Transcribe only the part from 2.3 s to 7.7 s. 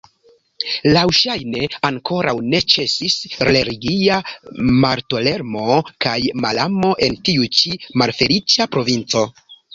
ne ĉesis religia maltoleremo kaj malamo en tiu